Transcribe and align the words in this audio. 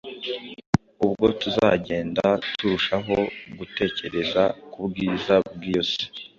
ubwo 1.05 1.25
tuzagenda 1.41 2.25
turushaho 2.57 3.15
gutekereza 3.57 4.43
k’ubwiza 4.71 5.33
bw’iyo 5.53 5.83
si 5.91 6.03